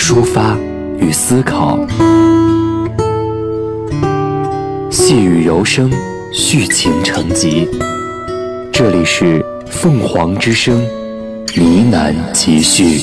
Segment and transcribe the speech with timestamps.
[0.00, 0.56] 抒发
[0.98, 1.78] 与思考。
[4.90, 5.92] 细雨柔声，
[6.32, 7.68] 续情成集。
[8.72, 10.80] 这里是凤凰之声，
[11.54, 13.02] 呢喃集序。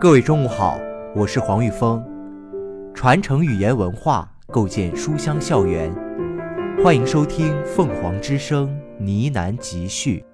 [0.00, 0.78] 各位中午好，
[1.14, 2.02] 我是黄玉峰，
[2.94, 5.92] 传承语言文化，构建书香校园，
[6.84, 10.24] 欢迎收听凤凰之声呢喃集序。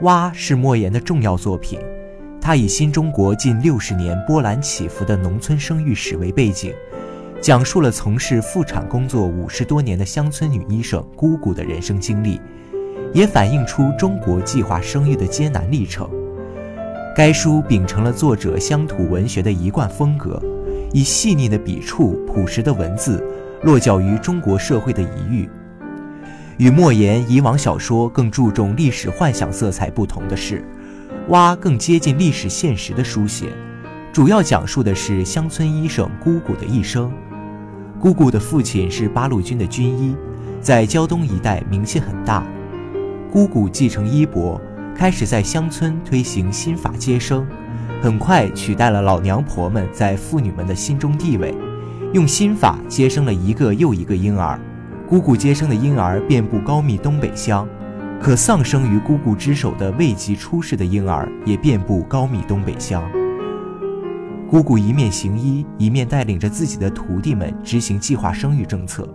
[0.04, 1.78] 《蛙》是莫言的重要作品。
[2.40, 6.74] 他以新中国近六十年波澜起伏的农村生育史为背景，
[7.42, 12.40] 讲述了从事妇产工作五十多年的乡村女医生姑姑的人生经历，
[13.12, 16.08] 也反映出中国计划生育的艰难历程。
[17.16, 20.40] 该书秉承了作者乡土文学的一贯风格，
[20.92, 23.20] 以细腻的笔触、朴实的文字，
[23.64, 25.50] 落脚于中国社会的疑域。
[26.58, 30.64] 与莫言以往小说更注重历史幻想色彩不同的是。
[31.30, 33.48] 蛙更接近历史现实的书写，
[34.12, 37.12] 主要讲述的是乡村医生姑姑的一生。
[38.02, 40.16] 姑姑的父亲是八路军的军医，
[40.60, 42.44] 在胶东一带名气很大。
[43.30, 44.60] 姑姑继承衣钵，
[44.92, 47.46] 开始在乡村推行新法接生，
[48.02, 51.54] 很快取代了老娘婆们在妇女们的心中地位，
[52.12, 54.58] 用新法接生了一个又一个婴儿。
[55.08, 57.68] 姑姑接生的婴儿遍布高密东北乡。
[58.20, 63.00] 可丧生于姑姑之手的未及出世的婴儿也遍布高密东北乡。
[64.52, 69.08] 姑姑一面行医，一面带领着自己的徒弟们执行计划生育政策，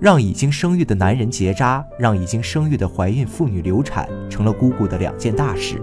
[0.00, 5.82] 让已经生育的男人结扎，让已经生育的怀孕妇女流产，成了姑姑的两件大事。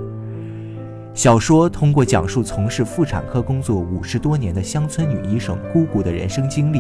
[1.13, 6.79] 小说通过讲述从事妇产科工作五十多年的乡村女医生姑姑的人生经历，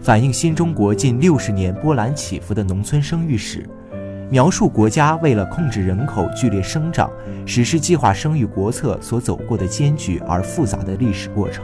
[0.00, 3.68] 反映新中国近六十年波澜起伏的农村生育史。
[4.32, 7.12] 描述国家为了控制人口剧烈生长，
[7.44, 11.62] 实施计划生育国策所走过的艰巨而复杂的历史过程。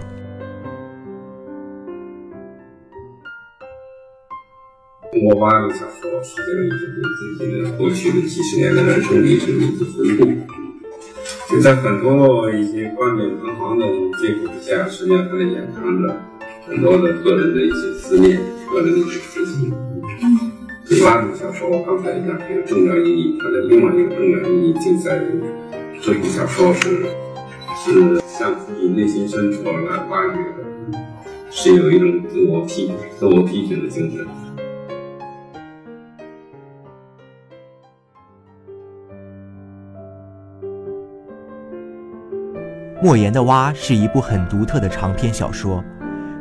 [5.30, 7.02] 我挖了小说，实际上也是对
[7.38, 10.30] 自己的过去的几十年的人生历程的一次回顾。
[11.48, 13.86] 就在很多一些冠冕堂皇的
[14.20, 16.14] 借口之下，实际上它在掩藏着
[16.66, 18.38] 很多的个人的一些思念、
[18.70, 19.72] 个人的一些思绪。
[21.04, 25.42] 八部小说，刚才讲这个重要意义，它的另外一个重要意义就在于，
[26.02, 27.06] 这部小说是
[27.76, 30.98] 是向自己内心深处来挖掘的，
[31.50, 34.26] 是有一种自我批自我批评的精神。
[43.00, 45.82] 莫言的《蛙》是一部很独特的长篇小说，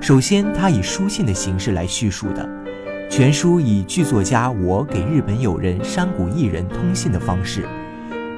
[0.01, 2.56] 首先，它以书信的形式来叙述的。
[3.09, 7.66] 全书以剧作家我给日本友人山谷艺人通信的方式，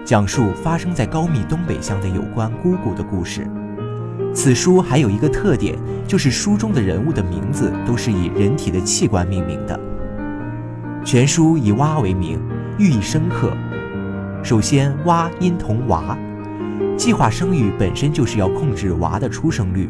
[0.06, 3.48] 讲述发生在高密东北乡的有关姑姑的故事。
[4.34, 5.76] 此书还有一个特点，
[6.08, 9.78] 就是书中的人物的名字都是以人体的器官命名的。
[11.04, 12.40] 全书以蛙为名，
[12.78, 13.52] 寓意深刻。
[14.44, 16.16] 首先，蛙音同娃，
[16.96, 19.90] 计划生育本身就是要控制娃的出生率，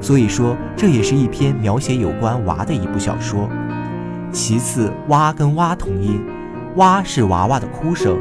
[0.00, 3.50] 所以说这也是一篇描写有关娃的一部小说。
[4.34, 6.20] 其次，蛙跟蛙同音，
[6.74, 8.18] 蛙是娃娃的哭声，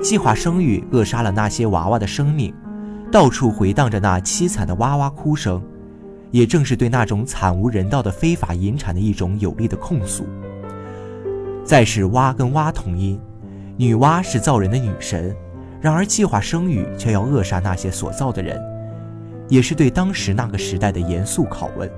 [0.00, 2.54] 计划生育扼杀了那些娃娃的生命，
[3.10, 5.60] 到处回荡着那凄惨的哇哇哭声，
[6.30, 10.24] 也正是对那种惨无人道的非法引产的一种有力的控诉。
[11.64, 13.20] 再是蛙跟蛙同音，
[13.76, 15.34] 女娲是造人的女神，
[15.80, 18.56] 然而计划生育却要扼杀那些所造的人，
[19.48, 21.90] 也是对当时那个时代的严肃拷问。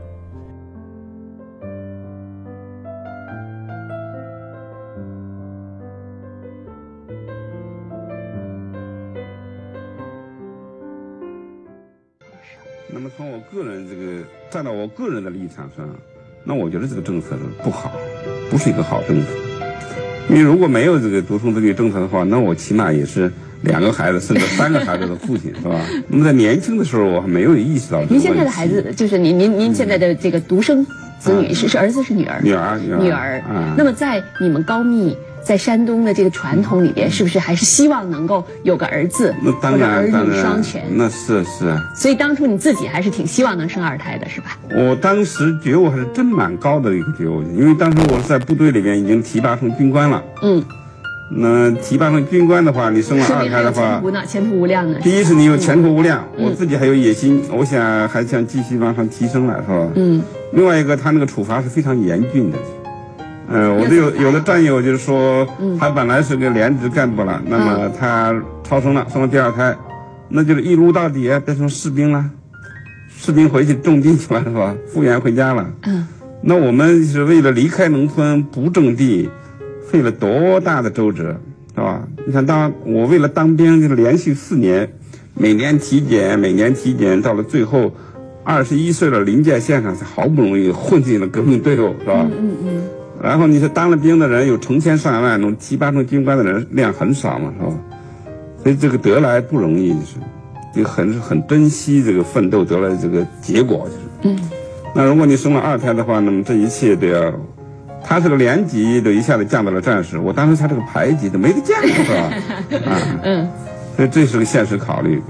[12.91, 15.89] 那么从我个人这个站到我个人的立场上，
[16.43, 17.93] 那我觉得这个政策不好，
[18.51, 19.29] 不是一个好政策。
[20.31, 23.31] 因为如果没有这个独生子女政策的话，那我起码也是
[23.63, 25.79] 两个孩子甚至三个孩子的父亲，是吧？
[26.09, 28.03] 那么在年轻的时候，我还没有意识到。
[28.05, 30.85] 您现在的孩子就是您您您现在的这个独生
[31.19, 32.41] 子女是是儿子是女儿？
[32.43, 33.43] 女儿女儿女儿。
[33.77, 35.17] 那么在你们高密。
[35.49, 40.85] 在山东的这个传统里边，是不是还是希望能够有个儿子，或者儿女双全？
[40.91, 41.75] 那是是。
[41.97, 44.59] 所以当初你自己还是挺希望能生二胎的，是吧？
[44.77, 50.23] 我当时觉悟还是真蛮高的一个觉悟，因为当时我是在部队里边已经提拔成军官了。
[50.43, 50.63] 嗯。
[51.31, 54.23] 那提拔成军官的话，你生了二胎的话，前途呢？
[54.27, 54.99] 前途无量呢。
[55.03, 59.89] 第一是你有前途无量，我自己还有野心，我想还想继续往上提升了，是吧？
[59.95, 60.23] 嗯。
[60.53, 62.59] 另外一个，他那个处罚是非常严峻的。
[63.51, 65.47] 嗯，我的有有的战友就是说，
[65.81, 69.75] 他本来是个连职干部了，那么他超生了，生了第二胎，
[70.29, 72.23] 那就是一撸到底，变成士兵了，
[73.17, 74.75] 士兵回去种地去了，是吧？
[74.87, 75.67] 复员回家了。
[75.87, 76.07] 嗯，
[76.43, 79.31] 那我们是为了离开农村不种地，
[79.91, 81.35] 费了多大的周折，
[81.75, 82.07] 是吧？
[82.27, 84.87] 你看，当我为了当兵，就是连续四年，
[85.33, 87.91] 每年体检，每年体检，到了最后，
[88.45, 92.29] 二十一岁了，临界线上才好不容易混进了革命队伍，是吧？
[92.31, 92.83] 嗯嗯嗯。
[93.23, 97.73] 然后你说当了兵的人有成千上万，能提拔成军官的人量很少嘛，是吧？
[98.63, 100.17] 所以这个得来不容易，是，
[100.75, 103.99] 就很很珍惜这个奋斗得来的这个结果，就是。
[104.37, 104.51] 嗯。
[104.95, 107.33] 那如果你生了二胎的话，那么这一切都要，
[108.03, 112.87] 他这个连级都一下子降到了战士，我当时他这个排级都没得降，是吧？
[112.91, 113.21] 啊。
[113.23, 113.49] 嗯。
[113.97, 115.23] 所以这是个现实考虑。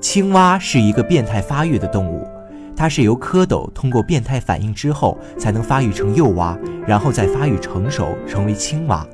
[0.00, 2.26] 青蛙是一个变态发育的动物。
[2.78, 9.04] 它是由蝌蚪通过变态反应之后，才能发育成幼蛙，然后再发育成熟，成为青蛙。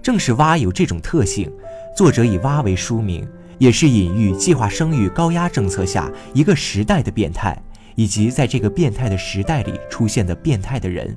[0.00, 1.50] 正是蛙有这种特性，
[1.96, 3.26] 作者以蛙为书名，
[3.58, 7.60] 也是隐喻计划生育高压政策下一个时代的变态，
[7.96, 11.16] 以及在这个变态的时代里出现的变态的人。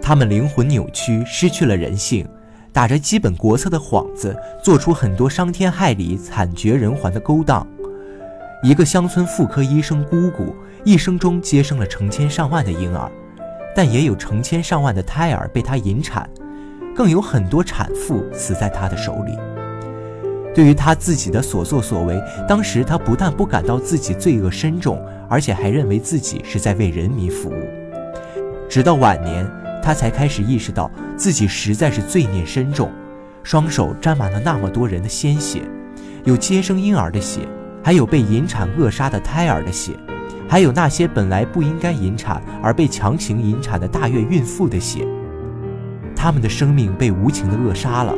[0.00, 2.26] 他们灵魂扭曲，失去了人性，
[2.72, 7.66] 打着基本国策的幌子，做出很多伤天害理、惨绝人寰的勾当。
[8.62, 10.56] 一个乡村妇科医生姑姑。
[10.84, 13.10] 一生中接生了成千上万的婴儿，
[13.74, 16.28] 但也有成千上万的胎儿被他引产，
[16.94, 19.36] 更有很多产妇死在他的手里。
[20.54, 27.54] 对于他自己的所作所为，当时他不但不感到自己罪恶深重，而且还认为自己是在为人民服务。
[28.68, 29.48] 直到晚年，
[29.82, 32.90] 他才开始意识到自己实在是罪孽深重，
[33.42, 35.62] 双手沾满了那么多人的鲜血，
[36.24, 37.42] 有接生婴儿的血，
[37.84, 39.92] 还有被引产扼杀的胎儿的血。
[40.48, 45.06] 还有那些本来不应该引产而被强行引产的大月孕妇的血，
[46.16, 48.14] 他们的生命被无情的扼杀了，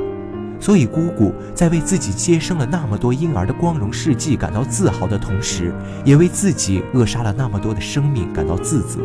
[0.60, 5.74] 所以姑姑在为自己接生了那么多婴儿的光荣事迹感到自豪的同时，
[6.04, 9.00] 也为自己扼杀了那么多的生命感到自责。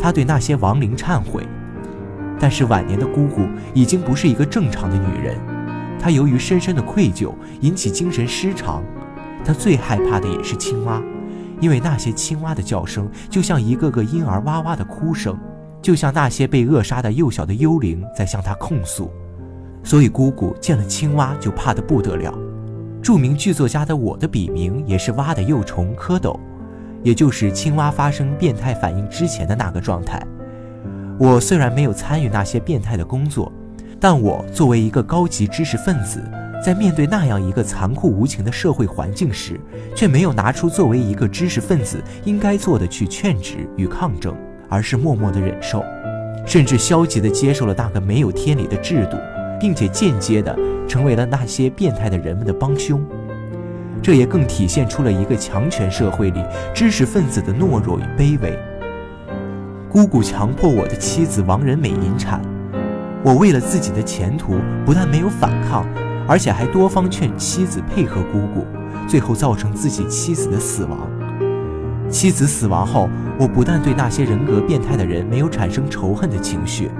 [0.00, 1.46] 她对那些亡灵忏悔，
[2.40, 5.36] 但是晚年的姑姑已经不是一个正常的女人，
[6.00, 8.82] 她由于深深的愧疚引起精神失常，
[9.44, 11.02] 她最害怕的也是青蛙。
[11.60, 15.38] 因为那些青蛙的叫声，就像一个个婴儿哇哇的哭声，
[15.80, 19.10] 就像那些被扼杀的幼小的幽灵在向他控诉，
[19.82, 22.32] 所以姑姑见了青蛙就怕得不得了。
[23.02, 26.38] 著名剧作家的我的笔名也是蛙的幼虫蝌蚪，
[27.02, 30.20] 也就是青蛙发生变态反应之前的那个状态。
[31.18, 33.50] 我虽然没有参与那些变态的工作，
[33.98, 36.20] 但我作为一个高级知识分子。
[36.66, 39.60] 在面对那样一个残酷无情的社会环境时，
[39.94, 44.34] 却没有拿出作为一个知识分子应该做的去劝止与抗争，
[44.68, 45.84] 而是默默的忍受，
[46.44, 49.16] 甚至消极的接受了那个没有天理的制度，
[49.60, 50.58] 并且间接的
[50.88, 53.00] 成为了那些变态的人们的帮凶。
[54.02, 56.42] 这也更体现出了一个强权社会里
[56.74, 58.58] 知识分子的懦弱与卑微。
[59.88, 62.42] 姑姑强迫我的妻子王仁美引产，
[63.22, 65.86] 我为了自己的前途，不但没有反抗。
[66.28, 68.66] 而且还多方劝妻子配合姑姑，
[69.06, 70.98] 最后造成自己妻子的死亡。
[72.08, 76.90] 妻子死亡后，我不但对那些人格变态的人没有产生仇恨的情绪，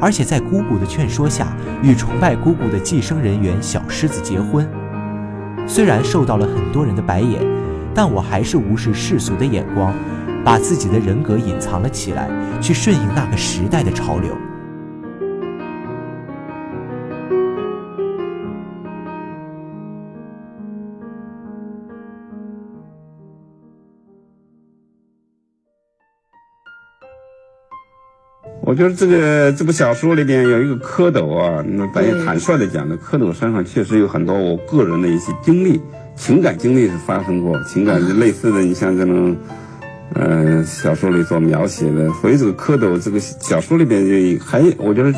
[0.00, 4.68] 而且在姑姑的劝说下，与崇拜姑姑的寄生人员小狮子结婚。
[5.66, 7.40] 虽然受到了很多人的白眼，
[7.94, 9.92] 但我还是无视世俗的眼光，
[10.44, 12.28] 把自己的人格隐藏了起来，
[12.60, 14.36] 去顺应那个时代的潮流。
[28.76, 35.80] 觉得这个这部小说里边有一个蝌蚪啊，那咱也坦率的讲，呢，蝌蚪身上确实有很多我个人的一些经历，
[36.14, 39.34] 情感经历是发生过，情感类似的，你像这种，
[40.14, 45.12] 呃，小说里所描写的，所以这个蝌蚪这个小说里边就还，我觉得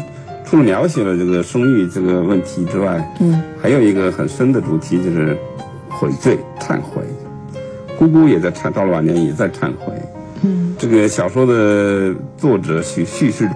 [0.44, 5.36] 除了描写了这个生育这个问题之外，嗯，还有一个很深的主题就是
[5.88, 7.02] 悔罪忏悔，
[7.98, 9.92] 姑姑也在忏，到了晚年也在忏悔。
[10.42, 13.48] 嗯，这个小说的作者叙叙事，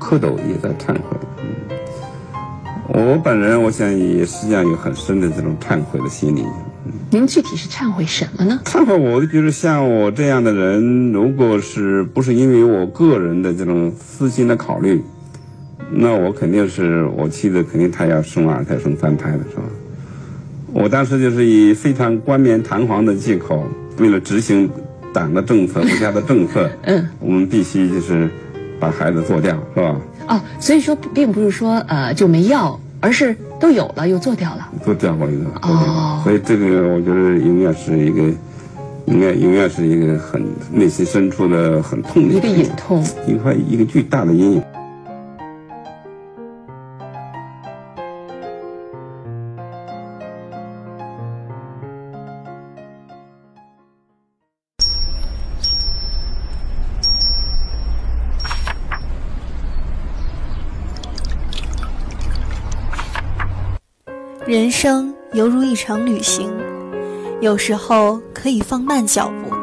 [0.00, 1.16] 蝌蚪也在忏悔。
[1.38, 6.44] 嗯，我本人我想也实际上有很深的这种忏悔的心理。
[7.10, 8.60] 您具体是忏悔什么呢？
[8.64, 15.00] 忏悔，我觉得像我这样的人，如果是不是因为我个人的这种私心的考虑，
[15.92, 19.62] 那我肯定是我妻子肯定她要生二胎生三胎的是吧？
[20.72, 23.64] 我当时就是以非常冠冕堂皇的借口，
[23.98, 24.68] 为了执行。
[25.14, 28.28] 党的政策， 国家的政策，嗯，我们必须就是
[28.78, 29.96] 把孩子做掉，是吧？
[30.28, 36.20] 哦，所以说并不是说呃就没要，而是都有了又做掉了，做掉过一个哦。
[36.24, 38.22] 所以这个我觉得永远是一个，
[39.06, 44.62] 应该永远是一个很内心深处的很痛的一个隐痛，一块一个巨大的阴影。
[64.46, 66.52] 人生犹如一场旅行，
[67.40, 69.56] 有时候可以放慢脚步。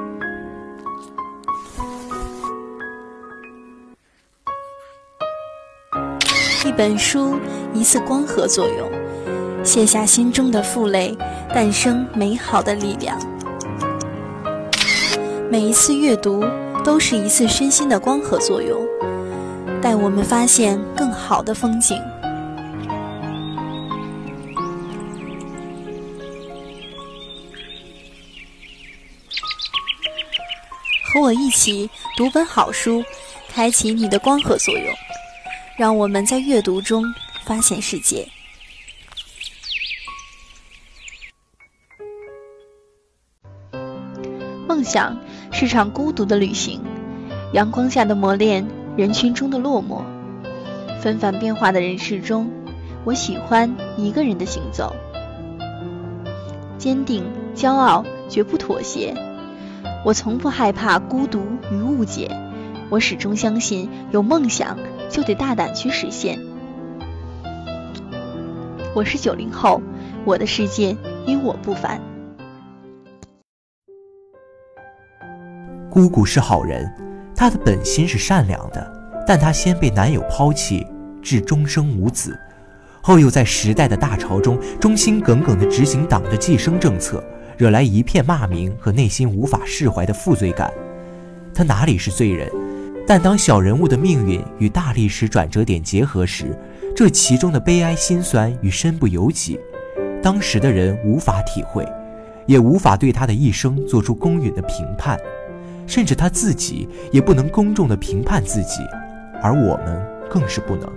[6.67, 7.35] 一本书，
[7.75, 8.89] 一次光合作用，
[9.63, 11.15] 卸下心中的负累，
[11.53, 13.15] 诞生美好的力量。
[15.47, 16.43] 每一次阅读，
[16.83, 18.81] 都是一次身心的光合作用，
[19.79, 22.01] 带我们发现更好的风景。
[31.13, 33.03] 和我一起读本好书，
[33.49, 34.85] 开启你的光合作用，
[35.77, 37.03] 让我们在阅读中
[37.43, 38.25] 发现世界。
[44.65, 45.19] 梦想
[45.51, 46.81] 是场孤独的旅行，
[47.51, 48.65] 阳光下的磨练，
[48.95, 50.05] 人群中的落寞，
[51.01, 52.49] 纷繁变化的人世中，
[53.03, 54.95] 我喜欢一个人的行走，
[56.77, 59.13] 坚定、骄傲，绝不妥协。
[60.03, 62.27] 我从不害怕孤独与误解，
[62.89, 64.79] 我始终相信有梦想
[65.12, 66.39] 就得大胆去实现。
[68.96, 69.79] 我是九零后，
[70.25, 72.01] 我的世界因我不凡。
[75.91, 76.91] 姑姑是好人，
[77.36, 80.88] 她的本心是善良的，但她先被男友抛弃，
[81.22, 82.36] 至终生无子，
[83.03, 87.24] 后又在时代的大潮中忠心耿耿地执行党的计生政策。
[87.58, 90.72] 惹来一片骂名和内心无法释怀的负罪感，
[91.53, 92.50] 他哪里是罪人？
[93.08, 96.58] 但当小人物的命运与大历史转折点结合时，
[96.96, 99.60] 这其中的悲哀、心酸与身不由己，
[100.22, 101.86] 当时的人无法体会，
[102.46, 105.20] 也无法对他的一生做出公允的评判，
[105.88, 108.81] 甚至他自己也不能公正的评判自己，
[109.41, 110.88] 而我们更是不能。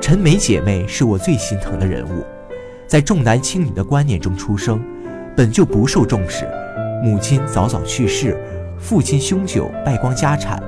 [0.00, 2.24] 陈梅姐妹是我最心疼的人物，
[2.86, 4.80] 在重男轻女的观念中出生。
[5.34, 6.46] 本就不受重视，
[7.02, 8.36] 母亲早早去世，
[8.78, 10.62] 父亲凶酒败光家产。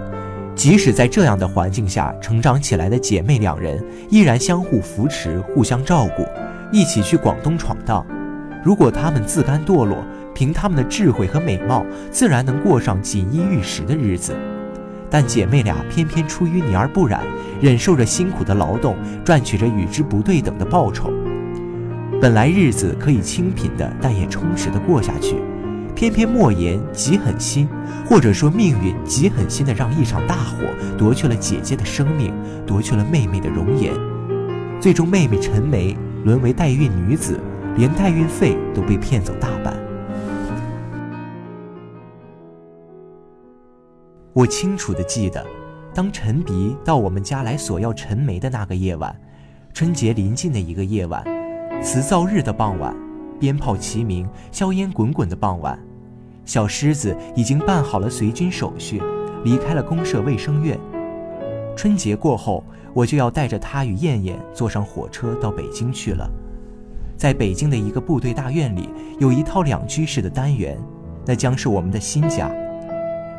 [0.57, 6.25] 即使在这样的环境下成长起来的姐妹两人，依然相互扶持、互相照顾，
[6.73, 8.07] 一起去广东闯荡。
[8.65, 9.99] 如果她们自甘堕落，
[10.35, 14.35] 凭她们的智慧和美貌，自然能过上锦衣玉食的日子。
[15.11, 17.21] 但姐妹俩偏偏出淤泥而不染，
[17.61, 21.11] 忍受着辛苦的劳动，赚取着与之不对等的报酬。
[22.21, 25.37] 本来日子可以清贫的，但也充实的过下去，
[25.95, 27.69] 偏偏莫言极狠心，
[28.07, 30.65] 或者说命运极狠心的让一场大火
[30.97, 32.33] 夺去了姐姐的生命，
[32.67, 33.93] 夺去了妹妹的容颜，
[34.81, 35.95] 最终妹妹陈梅
[36.25, 37.39] 沦为代孕女子，
[37.77, 39.75] 连代孕费都被骗走大半。
[44.33, 45.45] 我清楚的记得，
[45.93, 49.15] 当陈鼻到我们家来索要陈梅的那个夜晚，
[49.75, 51.34] 春节临近的一个夜晚。
[51.85, 52.97] 辞灶日的傍晚，
[53.39, 55.79] 鞭炮齐鸣，硝烟滚滚的傍晚，
[56.47, 59.03] 小狮子已经办好了随军手续，
[59.45, 60.81] 离开了公社卫生院。
[61.77, 62.65] 春节过后，
[62.95, 66.27] 我就要带着他与燕燕坐上火车到北京去了。
[67.19, 68.89] 在北京的一个部队大院里，
[69.21, 70.79] 有一套两居室的单元，
[71.27, 72.51] 那将是我们的新家。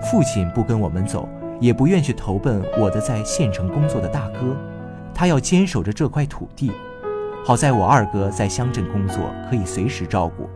[0.04, 1.28] 父亲不跟我们走，
[1.60, 4.56] 也不愿去投奔我的在县城工作的大哥，
[5.16, 6.72] 他要坚守着这块土地。
[7.48, 10.50] 好在我二哥在乡镇工作，可以随时照顾。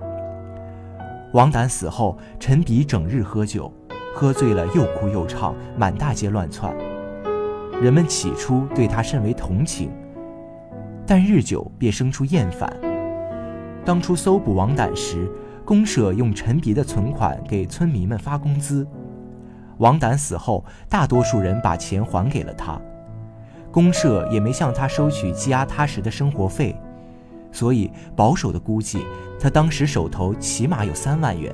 [1.34, 3.72] 王胆死后，陈鼻整日喝酒，
[4.15, 6.75] 喝醉了又哭又唱，满大街乱窜。
[7.79, 9.91] 人们起初对他甚为同情，
[11.05, 12.75] 但日久便生出厌烦。
[13.86, 15.31] 当初搜捕王胆时，
[15.63, 18.88] 公社用陈鼻的存款给村民们发工资。
[19.77, 22.81] 王胆死后，大多数人把钱还给了他。
[23.71, 26.75] 公社也没向他收取积压他时的生活费，
[27.51, 29.05] 所以保守的估计，
[29.39, 31.53] 他当时手头起码有三万元，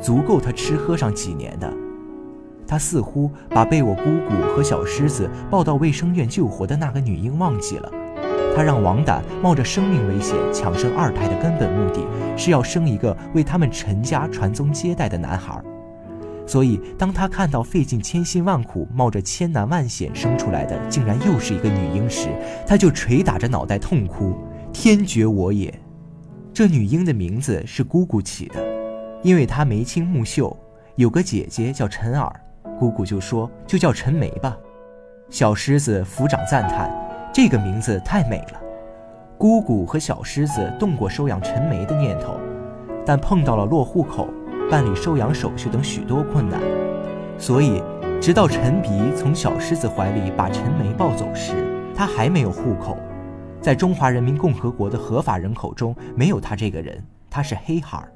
[0.00, 1.70] 足够他吃喝上几年的。
[2.66, 7.90] 他似乎把被我姑姑和小狮子抱到卫生院救活的那个女婴忘记了。
[8.56, 15.62] 他让王胆冒着生命危险抢生二胎的根本目的是要生一个为他们陈家传宗接代的男孩。
[16.50, 22.28] 所以，当他看到费尽千辛万苦、冒着千难万险生出来的竟然又是一个女婴时，
[22.66, 24.34] 他就捶打着脑袋痛哭
[24.74, 25.72] ：“天绝我也！”
[26.52, 28.60] 这女婴的名字是姑姑起的，
[29.22, 30.56] 因为她眉清目秀，
[30.96, 32.32] 有个姐姐叫陈儿，
[32.80, 34.58] 姑姑就说：“就叫陈梅吧。”
[35.30, 36.90] 小狮子抚掌赞叹
[37.32, 38.60] ：“这个名字太美了。”
[39.38, 42.34] 姑姑和小狮子动过收养陈梅的念头，
[43.06, 44.28] 但碰到了落户口。
[44.70, 46.60] 办理收养手续等许多困难，
[47.36, 47.82] 所以
[48.20, 52.96] 直到陈鼻从小狮子怀里把陈梅抱走时，他还没有户口，
[53.60, 58.12] 在中华人民共和国的合法人口中没有他这个人，他是黑孩儿。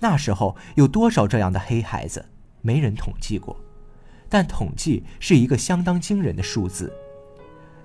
[0.00, 2.24] 那时候有多少这样的黑孩子，
[2.60, 3.56] 没人统计过，
[4.28, 6.92] 但统计是一个相当惊人的数字。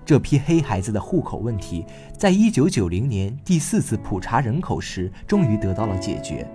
[0.04, 1.86] 这批黑孩子的户口问题，
[2.18, 6.46] 在一九九零年第四次普查人口时，终于得到了解决。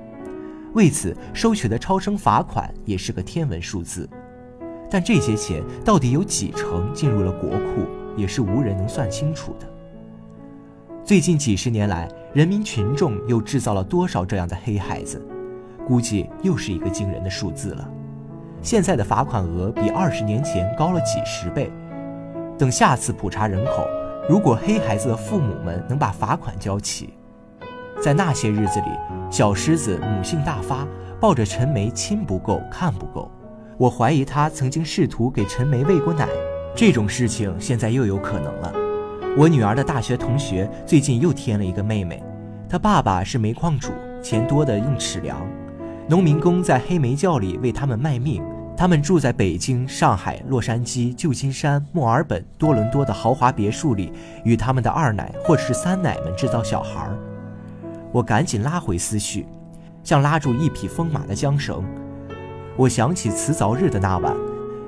[0.74, 4.08] 为此收取的超生罚款也是个天文数字，
[4.90, 9.66] 但这些钱到底有几成进入了国库，也是无人能算清楚的。
[11.04, 15.20] 最近几十年来，人民群众又制造了多少这样的黑孩子？
[15.86, 17.90] 估计又是一个惊人的数字了。
[18.60, 21.72] 现在的罚款额比二十年前高了几十倍。
[22.58, 23.86] 等下次普查人口，
[24.28, 27.14] 如果黑孩子的父母们能把罚款交齐，
[28.00, 28.86] 在那些日子里，
[29.30, 30.86] 小狮子母性大发，
[31.20, 33.30] 抱着陈梅亲不够看不够。
[33.76, 36.28] 我怀疑他曾经试图给陈梅喂过奶，
[36.74, 38.72] 这种事情现在又有可能了。
[39.36, 42.22] 我女儿的大学同学最近又添了一个妹妹，
[42.68, 45.40] 她爸爸是煤矿主，钱多的用尺量，
[46.08, 48.42] 农民工在黑煤窖里为他们卖命。
[48.76, 54.12] 他们住在北京、上海、洛杉矶、旧金山、墨尔本、多伦多的豪华别墅里，
[54.44, 57.18] 与他们的二奶或是三奶们制造小孩儿。
[58.12, 59.46] 我赶紧拉回思绪，
[60.02, 61.84] 像拉住一匹疯马的缰绳。
[62.76, 64.34] 我想起辞藻日的那晚，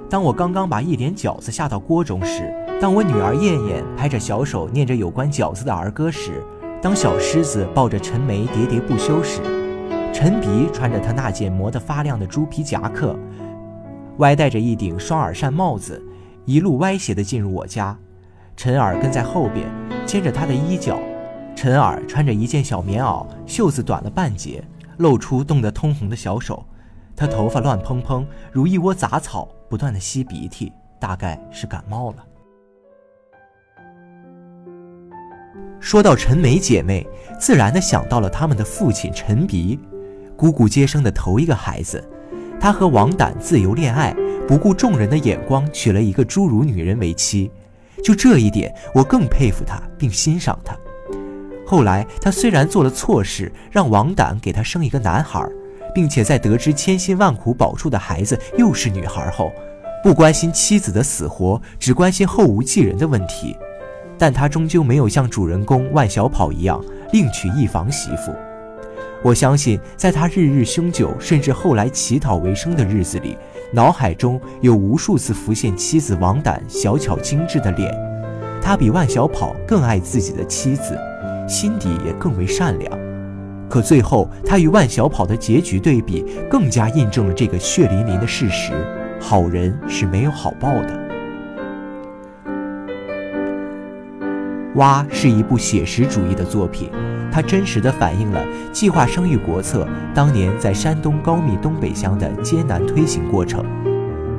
[0.08, 6.42] 当我刚刚把一点饺子下到锅中时，当我女儿燕燕拍着小手念着有关饺子的儿歌时，
[6.80, 9.40] 当小狮子抱着陈梅喋喋不休时，
[10.12, 13.14] 陈鼻穿着他那件磨得发亮的猪皮夹克，
[14.18, 16.02] 歪戴着一顶双耳扇帽子，
[16.46, 17.96] 一路歪斜地进入我家。
[18.56, 19.68] 陈耳跟在后边，
[20.06, 20.98] 牵着他的衣角。
[21.54, 24.64] 陈耳穿着一件小棉袄，袖子短了半截，
[24.96, 26.64] 露出冻得通红的小手。
[27.14, 32.24] 他头发乱蓬蓬，如一窝杂草，不断的吸鼻涕，大概是感冒了。
[35.78, 37.06] 说到陈梅姐妹，
[37.38, 39.78] 自然的想到了他们的父亲陈鼻，
[40.36, 42.02] 姑姑接生的头一个孩子。
[42.58, 44.14] 他和王胆自由恋爱，
[44.48, 47.50] 不顾众人的眼光，娶了一个侏儒女人为妻。
[48.02, 50.74] 就这一点，我更佩服他，并欣赏他。
[51.70, 55.48] 后来，他虽然做了错事，让王胆给他生一个男孩，
[55.94, 59.52] 并且在得知千辛万苦保住的孩子又是女孩后，
[60.02, 63.56] 不关心妻子的死活，只关心后无继人的问题，
[64.18, 68.34] 但他终究没有像主人公万小跑一样另娶一房媳妇。
[69.22, 73.38] 我相信，在他日日酗酒，甚至后来乞讨为生的日子里，
[73.72, 77.94] 脑海中有无数次浮现妻子王胆小巧精致的脸。
[78.60, 80.98] 他比万小跑更爱自己的妻子。
[81.50, 82.98] 心底也更为善良，
[83.68, 88.72] 可最后他与万小跑的结局对比，更加印证了这个血淋淋的事实：
[89.20, 91.10] 好人是没有好报的。
[94.76, 96.88] 《蛙》是一部写实主义的作品，
[97.32, 99.84] 它真实的反映了计划生育国策
[100.14, 103.64] 当年在山东高密东北乡的艰难推行过程。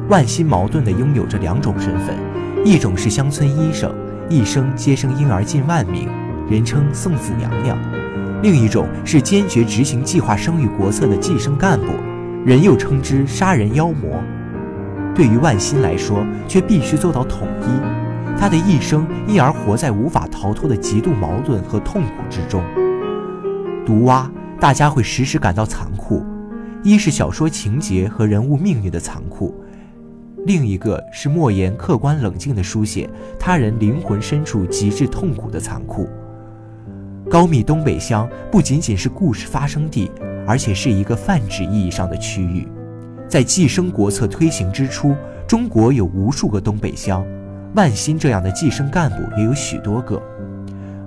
[0.07, 2.15] 万心矛盾地拥有着两种身份：
[2.63, 3.93] 一种是乡村医生，
[4.29, 6.07] 一生接生婴儿近万名。
[6.51, 7.77] 人称送子娘娘，
[8.43, 11.85] 另一种是坚决执行计划生育国策的计生干部，
[12.45, 14.21] 人又称之杀人妖魔。
[15.15, 18.37] 对于万欣来说，却必须做到统一。
[18.37, 22.61] 他的一生因而活在无法逃脱的极度矛盾和痛苦之中。
[23.85, 26.21] 读蛙，大家会时时感到残酷：
[26.83, 29.55] 一是小说情节和人物命运的残酷，
[30.45, 33.09] 另一个是莫言客观冷静地书写
[33.39, 36.09] 他人灵魂深处极致痛苦的残酷。
[37.31, 40.11] 高密东北乡不仅仅是故事发生地，
[40.45, 42.67] 而且是一个泛指意义上的区域。
[43.25, 45.15] 在计生国策推行之初，
[45.47, 47.25] 中国有无数个东北乡，
[47.73, 50.21] 万新这样的计生干部也有许多个。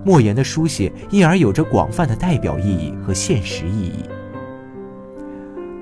[0.02, 4.08] 莫言的书写因而有着广泛的代表意义和现实意义。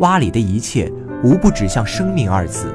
[0.01, 0.91] 洼里的一切
[1.23, 2.75] 无不指向“生命”二字，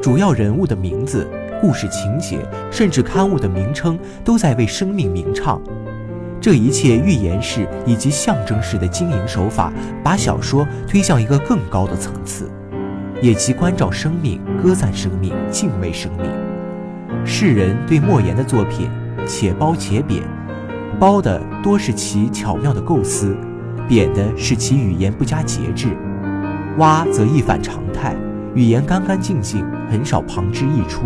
[0.00, 1.28] 主要人物的名字、
[1.60, 2.38] 故事情节，
[2.70, 5.60] 甚至刊物的名称，都在为生命鸣唱。
[6.40, 9.72] 这一切预言式以及象征式的经营手法，
[10.02, 12.50] 把小说推向一个更高的层次。
[13.20, 16.26] 也即关照生命、歌赞生命、敬畏生命。
[17.22, 18.88] 世人对莫言的作品
[19.26, 20.22] 且褒且贬，
[20.98, 23.36] 褒的多是其巧妙的构思，
[23.86, 25.88] 贬的是其语言不加节制。
[26.78, 28.16] 蛙则一反常态，
[28.54, 31.02] 语言干干净净，很少旁枝溢出。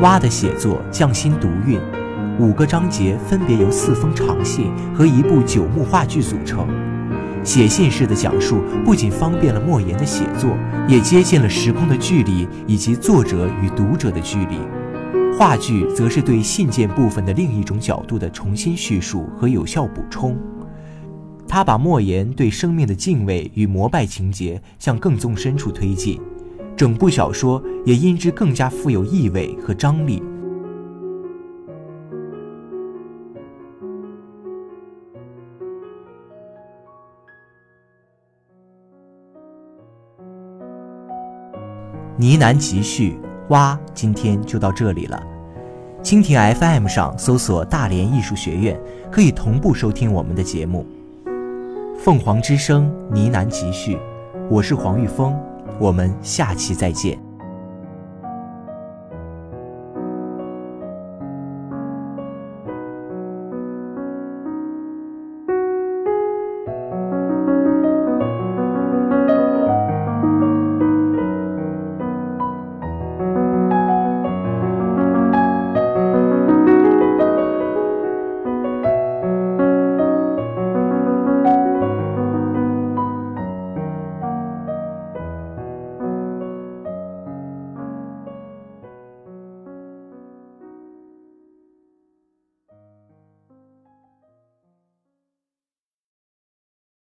[0.00, 1.78] 蛙的写作匠心独运，
[2.38, 6.68] 五个章节分别由四封长信和一部九幕话剧组成。
[7.42, 10.50] 写信式的讲述不仅方便了莫言的写作，
[10.86, 14.58] 也接近了时空的距离以及作者与读者的距离。
[15.38, 20.36] 话剧则是对信件部分的另一种角度的重新叙述和有效补充。
[21.48, 26.20] 他把莫言对生命的敬畏与膜拜情节向更纵深处推进，
[26.76, 30.22] 整部小说也因之更加富有意味和张力。
[42.18, 43.18] 呢喃集序，
[43.50, 45.22] 蛙，今天就到这里了。
[46.02, 48.80] 蜻蜓 FM 上搜索“大连艺术学院”，
[49.12, 50.86] 可以同步收听我们的节目。
[51.98, 53.98] 凤凰之声呢喃集序，
[54.48, 55.38] 我是黄玉峰，
[55.78, 57.25] 我们下期再见。